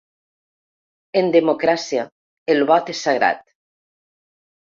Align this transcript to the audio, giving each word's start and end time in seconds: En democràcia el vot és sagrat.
En 1.21 1.29
democràcia 1.35 2.07
el 2.55 2.65
vot 2.73 2.91
és 2.95 3.03
sagrat. 3.09 3.45